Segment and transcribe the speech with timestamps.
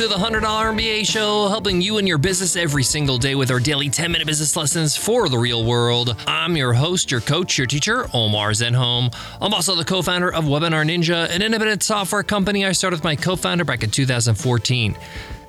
[0.00, 3.60] to the $100 MBA show, helping you and your business every single day with our
[3.60, 6.16] daily 10 minute business lessons for the real world.
[6.26, 9.14] I'm your host, your coach, your teacher, Omar Zenhom.
[9.42, 13.04] I'm also the co founder of Webinar Ninja, an independent software company I started with
[13.04, 14.96] my co founder back in 2014.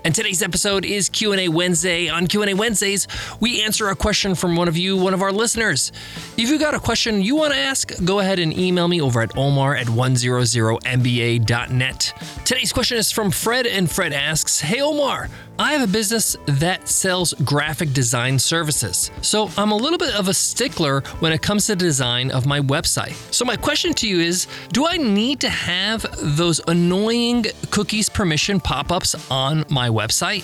[0.03, 2.09] And today's episode is Q&A Wednesday.
[2.09, 3.07] On Q&A Wednesdays,
[3.39, 5.91] we answer a question from one of you, one of our listeners.
[6.37, 9.21] If you got a question you want to ask, go ahead and email me over
[9.21, 12.13] at omar at 100mba.net.
[12.45, 15.29] Today's question is from Fred, and Fred asks, Hey Omar,
[15.59, 19.11] I have a business that sells graphic design services.
[19.21, 22.45] So I'm a little bit of a stickler when it comes to the design of
[22.45, 23.13] my website.
[23.33, 26.05] So my question to you is, do I need to have
[26.37, 30.43] those annoying cookies permission pop-ups on my website?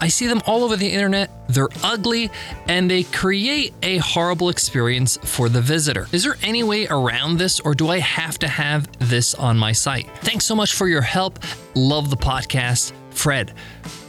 [0.00, 1.30] I see them all over the internet.
[1.48, 2.30] They're ugly
[2.68, 6.06] and they create a horrible experience for the visitor.
[6.12, 9.72] Is there any way around this or do I have to have this on my
[9.72, 10.08] site?
[10.18, 11.40] Thanks so much for your help.
[11.74, 12.92] Love the podcast.
[13.10, 13.52] Fred.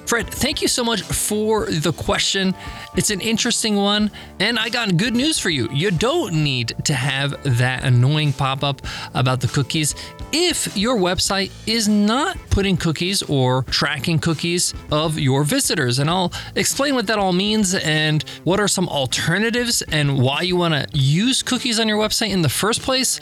[0.10, 2.56] Fred, thank you so much for the question.
[2.96, 5.70] It's an interesting one, and I got good news for you.
[5.72, 8.82] You don't need to have that annoying pop up
[9.14, 9.94] about the cookies
[10.32, 16.00] if your website is not putting cookies or tracking cookies of your visitors.
[16.00, 20.56] And I'll explain what that all means and what are some alternatives and why you
[20.56, 23.20] want to use cookies on your website in the first place.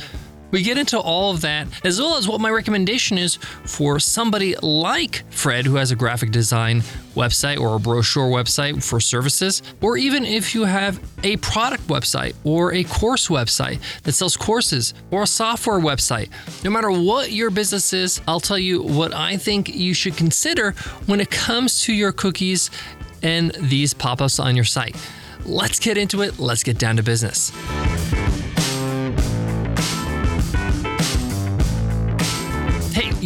[0.52, 4.56] We get into all of that, as well as what my recommendation is for somebody
[4.62, 6.82] like Fred, who has a graphic design
[7.16, 12.36] website or a brochure website for services, or even if you have a product website
[12.44, 16.30] or a course website that sells courses or a software website.
[16.64, 20.72] No matter what your business is, I'll tell you what I think you should consider
[21.08, 22.70] when it comes to your cookies
[23.24, 24.96] and these pop ups on your site.
[25.46, 26.40] Let's get into it.
[26.40, 27.52] Let's get down to business.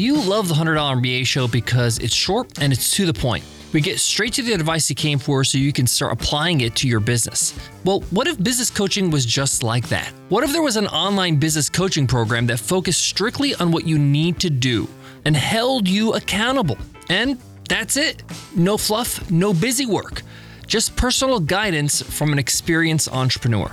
[0.02, 3.44] You love the $100 MBA show because it's short and it's to the point.
[3.72, 6.76] We get straight to the advice you came for so you can start applying it
[6.78, 7.54] to your business.
[7.86, 10.12] Well, what if business coaching was just like that?
[10.30, 14.00] What if there was an online business coaching program that focused strictly on what you
[14.00, 14.90] need to do
[15.24, 16.78] and held you accountable?
[17.10, 17.40] And
[17.70, 18.24] that's it.
[18.56, 20.24] No fluff, no busy work,
[20.66, 23.72] just personal guidance from an experienced entrepreneur.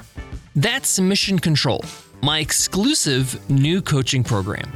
[0.55, 1.84] That's Mission Control,
[2.22, 4.71] my exclusive new coaching program.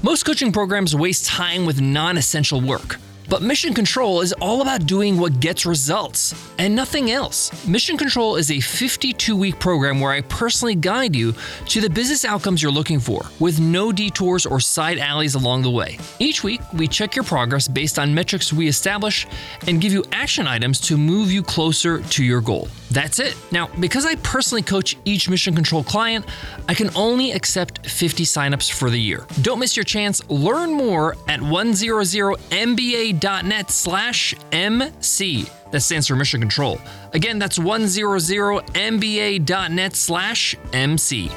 [0.00, 2.98] Most coaching programs waste time with non essential work.
[3.28, 7.52] But Mission Control is all about doing what gets results and nothing else.
[7.66, 11.34] Mission Control is a 52 week program where I personally guide you
[11.66, 15.70] to the business outcomes you're looking for, with no detours or side alleys along the
[15.70, 15.98] way.
[16.18, 19.26] Each week, we check your progress based on metrics we establish
[19.66, 22.68] and give you action items to move you closer to your goal.
[22.90, 23.36] That's it.
[23.52, 26.24] Now, because I personally coach each Mission Control client,
[26.66, 29.26] I can only accept 50 signups for the year.
[29.42, 30.26] Don't miss your chance.
[30.30, 31.40] Learn more at
[33.18, 35.46] 100mba.net slash MC.
[35.70, 36.80] That stands for Mission Control.
[37.12, 41.30] Again, that's 100mba.net slash MC.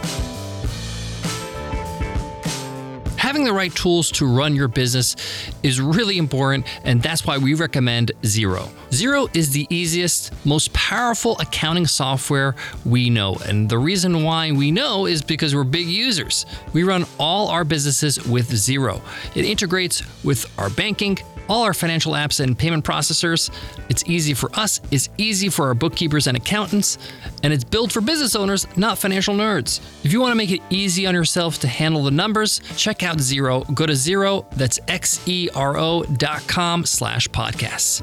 [3.18, 5.16] Having the right tools to run your business
[5.64, 8.68] is really important, and that's why we recommend Xero.
[8.90, 13.38] Xero is the easiest, most powerful accounting software we know.
[13.46, 16.46] And the reason why we know is because we're big users.
[16.74, 19.00] We run all our businesses with Xero.
[19.36, 21.20] It integrates with our banking,
[21.52, 23.52] all our financial apps and payment processors.
[23.90, 26.98] It's easy for us, it's easy for our bookkeepers and accountants,
[27.44, 29.82] and it's built for business owners, not financial nerds.
[30.06, 33.18] If you want to make it easy on yourself to handle the numbers, check out
[33.18, 33.72] Xero.
[33.76, 38.02] Go to Xero, that's X-E-R-O dot com slash podcasts.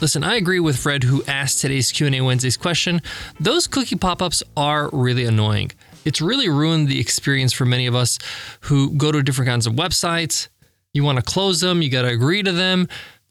[0.00, 3.02] Listen, I agree with Fred who asked today's Q&A Wednesday's question.
[3.40, 5.72] Those cookie pop-ups are really annoying.
[6.04, 8.18] It's really ruined the experience for many of us
[8.62, 10.48] who go to different kinds of websites,
[10.92, 12.88] you want to close them, you got to agree to them.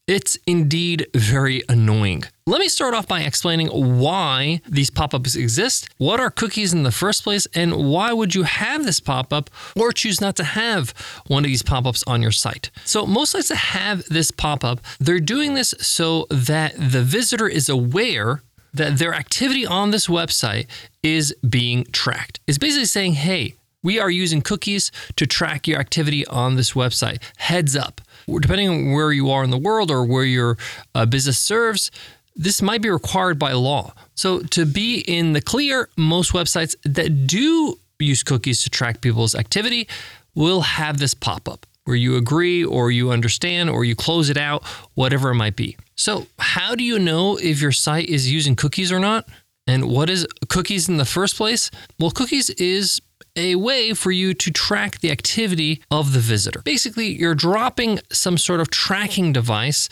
[0.08, 2.24] It's indeed very annoying.
[2.46, 6.84] Let me start off by explaining why these pop ups exist, what are cookies in
[6.84, 10.44] the first place, and why would you have this pop up or choose not to
[10.44, 10.90] have
[11.28, 12.72] one of these pop ups on your site.
[12.84, 17.48] So, most sites that have this pop up, they're doing this so that the visitor
[17.48, 18.42] is aware
[18.74, 20.66] that their activity on this website
[21.04, 22.40] is being tracked.
[22.48, 27.22] It's basically saying, hey, we are using cookies to track your activity on this website.
[27.38, 28.02] Heads up.
[28.28, 30.58] Depending on where you are in the world or where your
[30.94, 31.92] uh, business serves,
[32.36, 33.94] this might be required by law.
[34.16, 39.36] So, to be in the clear, most websites that do use cookies to track people's
[39.36, 39.88] activity
[40.34, 44.38] will have this pop up where you agree or you understand or you close it
[44.38, 44.64] out,
[44.94, 45.76] whatever it might be.
[45.96, 49.28] So, how do you know if your site is using cookies or not?
[49.68, 51.70] And what is cookies in the first place?
[52.00, 53.02] Well, cookies is
[53.36, 56.62] a way for you to track the activity of the visitor.
[56.64, 59.88] Basically, you're dropping some sort of tracking device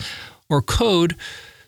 [0.48, 1.16] or code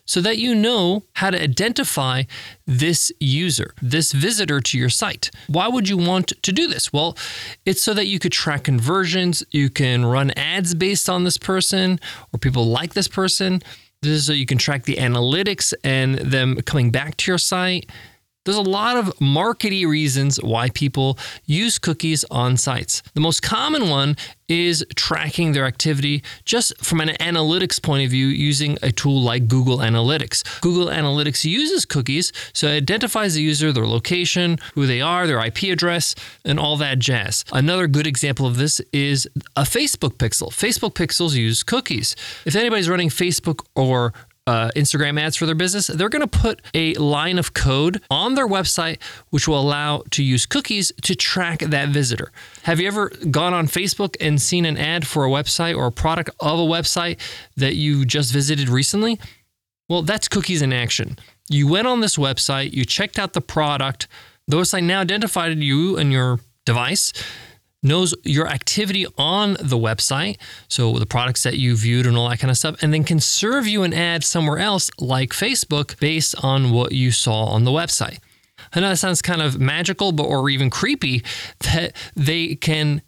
[0.05, 2.23] so that you know how to identify
[2.67, 5.31] this user, this visitor to your site.
[5.47, 6.91] Why would you want to do this?
[6.91, 7.17] Well,
[7.65, 11.99] it's so that you could track conversions, you can run ads based on this person,
[12.33, 13.61] or people like this person.
[14.01, 17.89] This is so you can track the analytics and them coming back to your site.
[18.45, 23.01] There's a lot of markety reasons why people use cookies on sites.
[23.13, 24.17] The most common one
[24.49, 29.47] is tracking their activity just from an analytics point of view using a tool like
[29.47, 30.59] Google Analytics.
[30.59, 35.43] Google Analytics uses cookies, so it identifies the user, their location, who they are, their
[35.43, 36.13] IP address,
[36.43, 37.45] and all that jazz.
[37.53, 39.25] Another good example of this is
[39.55, 40.49] a Facebook pixel.
[40.49, 42.13] Facebook pixels use cookies.
[42.45, 44.13] If anybody's running Facebook or
[44.45, 48.35] uh, Instagram ads for their business, they're going to put a line of code on
[48.35, 52.31] their website which will allow to use cookies to track that visitor.
[52.63, 55.91] Have you ever gone on Facebook and seen an ad for a website or a
[55.91, 57.19] product of a website
[57.55, 59.19] that you just visited recently?
[59.89, 61.17] Well, that's cookies in action.
[61.49, 64.07] You went on this website, you checked out the product,
[64.47, 67.13] the website now identified you and your device
[67.83, 70.37] knows your activity on the website,
[70.67, 73.19] so the products that you viewed and all that kind of stuff, and then can
[73.19, 77.71] serve you an ad somewhere else like Facebook based on what you saw on the
[77.71, 78.19] website.
[78.73, 81.23] I know that sounds kind of magical, but or even creepy
[81.59, 83.01] that they can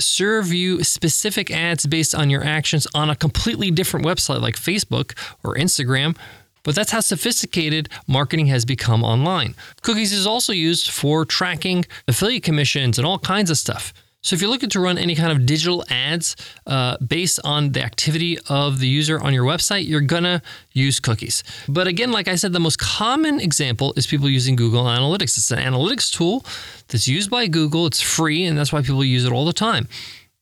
[0.00, 5.18] serve you specific ads based on your actions on a completely different website like Facebook
[5.42, 6.16] or Instagram.
[6.62, 9.54] But that's how sophisticated marketing has become online.
[9.82, 13.92] Cookies is also used for tracking affiliate commissions and all kinds of stuff.
[14.20, 16.34] So if you're looking to run any kind of digital ads
[16.66, 20.42] uh, based on the activity of the user on your website, you're gonna
[20.72, 21.44] use cookies.
[21.68, 25.38] But again, like I said, the most common example is people using Google Analytics.
[25.38, 26.44] It's an analytics tool
[26.88, 27.86] that's used by Google.
[27.86, 29.88] It's free, and that's why people use it all the time.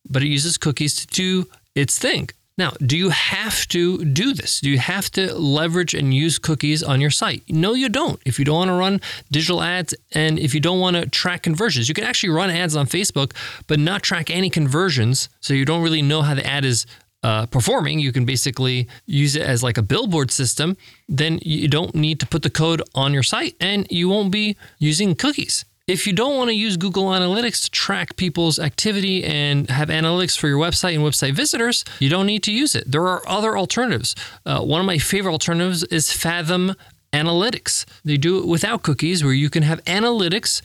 [0.09, 2.31] But it uses cookies to do its thing.
[2.59, 4.61] Now, do you have to do this?
[4.61, 7.43] Do you have to leverage and use cookies on your site?
[7.51, 8.21] No, you don't.
[8.25, 9.01] If you don't want to run
[9.31, 12.75] digital ads and if you don't want to track conversions, you can actually run ads
[12.75, 13.33] on Facebook,
[13.67, 15.29] but not track any conversions.
[15.41, 16.87] So you don't really know how the ad is
[17.23, 17.99] uh, performing.
[17.99, 20.79] You can basically use it as like a billboard system.
[21.09, 24.57] Then you don't need to put the code on your site and you won't be
[24.79, 25.67] using cookies.
[25.87, 30.37] If you don't want to use Google Analytics to track people's activity and have analytics
[30.37, 32.91] for your website and website visitors, you don't need to use it.
[32.91, 34.17] There are other alternatives.
[34.45, 36.75] Uh, one of my favorite alternatives is Fathom
[37.13, 37.85] Analytics.
[38.05, 40.61] They do it without cookies, where you can have analytics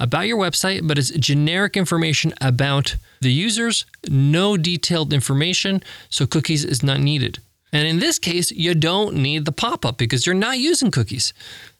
[0.00, 6.64] about your website, but it's generic information about the users, no detailed information, so cookies
[6.64, 7.40] is not needed.
[7.74, 11.34] And in this case, you don't need the pop up because you're not using cookies.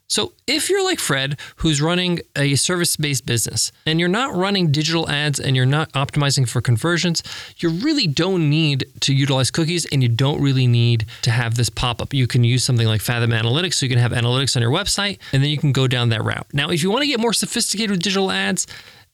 [0.08, 4.70] So, if you're like Fred, who's running a service based business and you're not running
[4.70, 7.22] digital ads and you're not optimizing for conversions,
[7.56, 11.70] you really don't need to utilize cookies and you don't really need to have this
[11.70, 12.12] pop up.
[12.12, 15.18] You can use something like Fathom Analytics so you can have analytics on your website
[15.32, 16.46] and then you can go down that route.
[16.52, 18.66] Now, if you want to get more sophisticated with digital ads,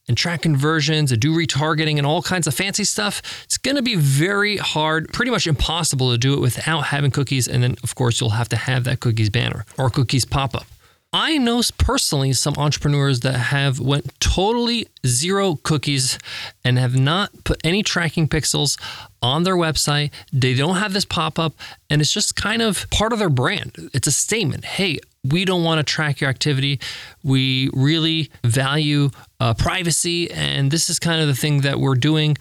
[0.09, 3.83] and track conversions and do retargeting and all kinds of fancy stuff, it's going to
[3.83, 7.47] be very hard, pretty much impossible to do it without having cookies.
[7.47, 10.65] And then, of course, you'll have to have that cookies banner or cookies pop up.
[11.11, 16.19] I know personally some entrepreneurs that have went totally zero cookies
[16.63, 18.79] and have not put any tracking pixels
[19.19, 20.11] on their website.
[20.31, 21.53] They don't have this pop up,
[21.89, 23.89] and it's just kind of part of their brand.
[23.91, 24.65] It's a statement.
[24.65, 26.79] Hey, we don't want to track your activity.
[27.23, 32.37] We really value uh, privacy, and this is kind of the thing that we're doing.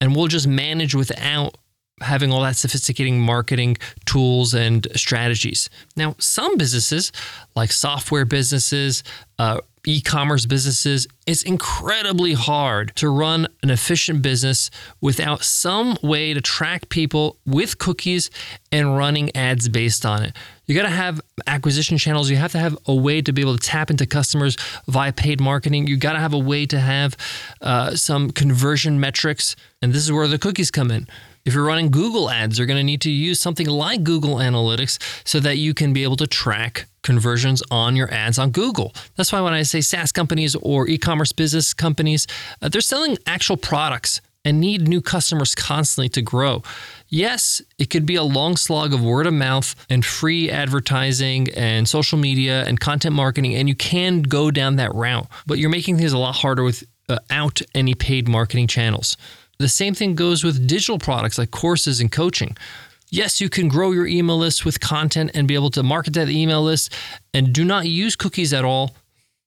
[0.00, 1.56] And we'll just manage without
[2.02, 5.70] having all that sophisticated marketing tools and strategies.
[5.96, 7.12] Now, some businesses,
[7.54, 9.02] like software businesses,
[9.38, 16.34] uh, e commerce businesses, it's incredibly hard to run an efficient business without some way
[16.34, 18.30] to track people with cookies
[18.70, 20.36] and running ads based on it.
[20.66, 22.30] You got to have acquisition channels.
[22.30, 24.56] You have to have a way to be able to tap into customers
[24.86, 25.88] via paid marketing.
[25.88, 27.16] You got to have a way to have
[27.60, 29.56] uh, some conversion metrics.
[29.82, 31.08] And this is where the cookies come in.
[31.44, 34.98] If you're running Google ads, you're going to need to use something like Google Analytics
[35.26, 38.94] so that you can be able to track conversions on your ads on Google.
[39.16, 42.28] That's why when I say SaaS companies or e commerce business companies,
[42.60, 46.62] uh, they're selling actual products and need new customers constantly to grow.
[47.08, 51.88] Yes, it could be a long slog of word of mouth and free advertising and
[51.88, 55.98] social media and content marketing, and you can go down that route, but you're making
[55.98, 59.16] things a lot harder without uh, any paid marketing channels.
[59.62, 62.56] The same thing goes with digital products like courses and coaching.
[63.10, 66.28] Yes, you can grow your email list with content and be able to market that
[66.28, 66.92] email list
[67.32, 68.96] and do not use cookies at all.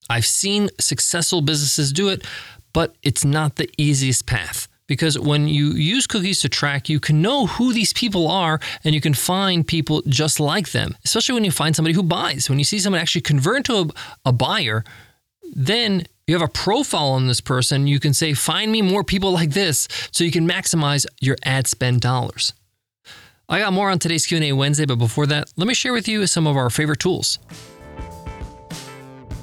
[0.09, 2.25] I've seen successful businesses do it,
[2.71, 7.21] but it's not the easiest path because when you use cookies to track, you can
[7.21, 11.43] know who these people are and you can find people just like them, especially when
[11.43, 12.49] you find somebody who buys.
[12.49, 14.85] When you see someone actually convert into a, a buyer,
[15.53, 17.85] then you have a profile on this person.
[17.85, 21.67] You can say, find me more people like this so you can maximize your ad
[21.67, 22.53] spend dollars.
[23.47, 26.25] I got more on today's Q&A Wednesday, but before that, let me share with you
[26.25, 27.37] some of our favorite tools.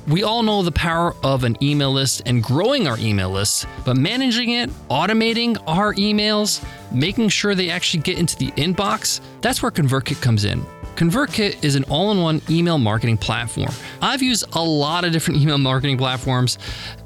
[0.09, 3.97] We all know the power of an email list and growing our email list, but
[3.97, 9.71] managing it, automating our emails, making sure they actually get into the inbox, that's where
[9.71, 10.67] ConvertKit comes in.
[10.97, 13.73] ConvertKit is an all in one email marketing platform.
[14.01, 16.59] I've used a lot of different email marketing platforms,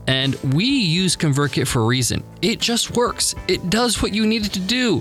[0.07, 2.25] and we use ConvertKit for a reason.
[2.43, 5.01] It just works, it does what you need it to do.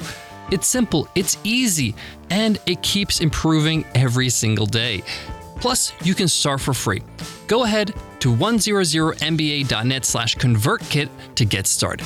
[0.51, 1.95] It's simple, it's easy,
[2.29, 5.03] and it keeps improving every single day.
[5.59, 7.01] Plus, you can start for free.
[7.47, 12.05] Go ahead to 100mba.net slash convertkit to get started.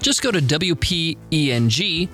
[0.00, 2.08] Just go to wpeng.in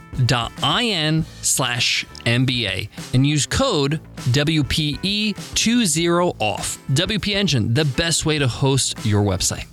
[1.42, 6.78] slash MBA and use code WPE20OFF.
[6.94, 9.66] WP Engine, the best way to host your website.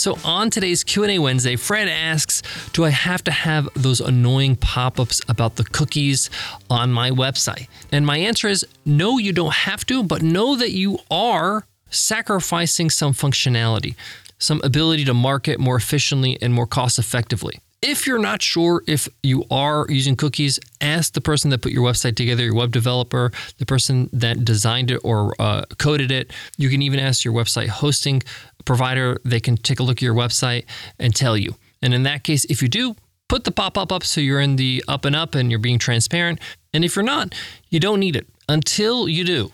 [0.00, 5.20] So on today's Q&A Wednesday, Fred asks, "Do I have to have those annoying pop-ups
[5.28, 6.30] about the cookies
[6.70, 10.70] on my website?" And my answer is no, you don't have to, but know that
[10.70, 13.94] you are sacrificing some functionality,
[14.38, 17.60] some ability to market more efficiently and more cost effectively.
[17.82, 21.82] If you're not sure if you are using cookies, ask the person that put your
[21.82, 26.30] website together, your web developer, the person that designed it or uh, coded it.
[26.58, 28.22] You can even ask your website hosting
[28.66, 29.18] provider.
[29.24, 30.66] They can take a look at your website
[30.98, 31.54] and tell you.
[31.80, 32.96] And in that case, if you do,
[33.28, 35.78] put the pop up up so you're in the up and up and you're being
[35.78, 36.38] transparent.
[36.74, 37.34] And if you're not,
[37.70, 39.50] you don't need it until you do.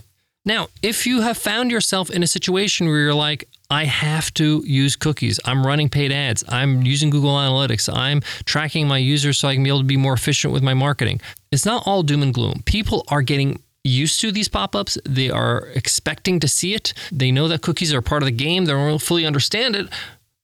[0.47, 4.63] Now, if you have found yourself in a situation where you're like, I have to
[4.65, 5.41] use cookies.
[5.45, 6.45] I'm running paid ads.
[6.49, 7.93] I'm using Google Analytics.
[7.93, 10.73] I'm tracking my users so I can be able to be more efficient with my
[10.73, 11.21] marketing.
[11.51, 12.63] It's not all doom and gloom.
[12.65, 14.97] People are getting used to these pop ups.
[15.05, 16.95] They are expecting to see it.
[17.11, 18.67] They know that cookies are part of the game.
[18.67, 19.89] They don't fully understand it,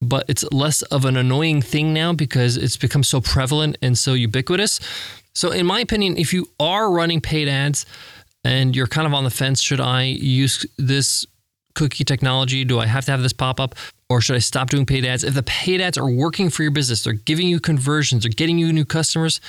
[0.00, 4.14] but it's less of an annoying thing now because it's become so prevalent and so
[4.14, 4.80] ubiquitous.
[5.34, 7.86] So, in my opinion, if you are running paid ads,
[8.44, 11.26] and you're kind of on the fence should I use this
[11.74, 12.64] cookie technology?
[12.64, 13.74] Do I have to have this pop up?
[14.08, 15.24] Or should I stop doing paid ads?
[15.24, 18.58] If the paid ads are working for your business, they're giving you conversions, they're getting
[18.58, 19.40] you new customers,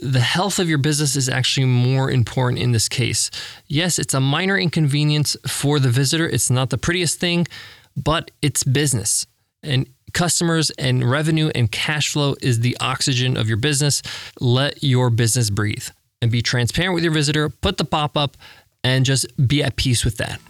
[0.00, 3.30] the health of your business is actually more important in this case.
[3.66, 6.28] Yes, it's a minor inconvenience for the visitor.
[6.28, 7.46] It's not the prettiest thing,
[7.96, 9.26] but it's business.
[9.62, 14.02] And customers and revenue and cash flow is the oxygen of your business.
[14.40, 15.88] Let your business breathe
[16.20, 18.36] and be transparent with your visitor, put the pop up,
[18.84, 20.40] and just be at peace with that.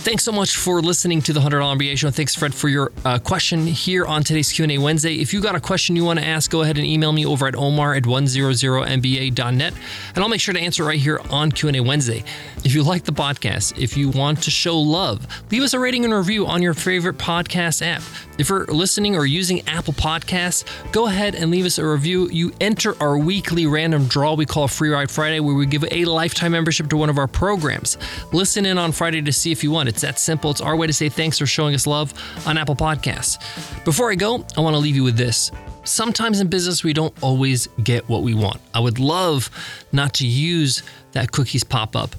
[0.00, 2.10] Thanks so much for listening to the $100 MBA show.
[2.10, 5.16] Thanks, Fred, for your uh, question here on today's Q&A Wednesday.
[5.16, 7.46] If you got a question you want to ask, go ahead and email me over
[7.46, 9.74] at omar at 100mba.net,
[10.14, 12.24] and I'll make sure to answer right here on Q&A Wednesday.
[12.64, 16.06] If you like the podcast, if you want to show love, leave us a rating
[16.06, 18.00] and review on your favorite podcast app.
[18.40, 22.30] If you're listening or using Apple Podcasts, go ahead and leave us a review.
[22.30, 26.06] You enter our weekly random draw we call Free Ride Friday, where we give a
[26.06, 27.98] lifetime membership to one of our programs.
[28.32, 29.90] Listen in on Friday to see if you want.
[29.90, 30.50] It's that simple.
[30.50, 32.14] It's our way to say thanks for showing us love
[32.46, 33.36] on Apple Podcasts.
[33.84, 35.52] Before I go, I want to leave you with this.
[35.84, 38.62] Sometimes in business, we don't always get what we want.
[38.72, 39.50] I would love
[39.92, 40.82] not to use
[41.12, 42.16] that cookies pop up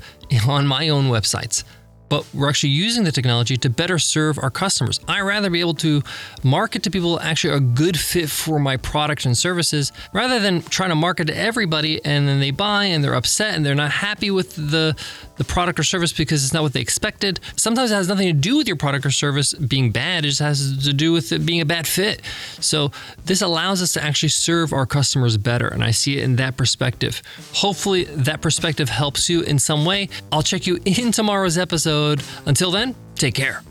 [0.47, 1.63] on my own websites
[2.11, 4.99] but we're actually using the technology to better serve our customers.
[5.07, 6.01] I rather be able to
[6.43, 10.89] market to people actually a good fit for my product and services rather than trying
[10.89, 14.29] to market to everybody and then they buy and they're upset and they're not happy
[14.29, 14.93] with the
[15.37, 17.39] the product or service because it's not what they expected.
[17.55, 20.41] Sometimes it has nothing to do with your product or service being bad, it just
[20.41, 22.21] has to do with it being a bad fit.
[22.59, 22.91] So
[23.25, 26.57] this allows us to actually serve our customers better and I see it in that
[26.57, 27.23] perspective.
[27.53, 30.09] Hopefully that perspective helps you in some way.
[30.31, 32.23] I'll check you in tomorrow's episode episode.
[32.45, 33.61] Until then, take care.